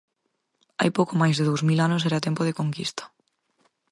[0.79, 3.03] Hai pouco máis de dous mil anos, era tempo de conquista.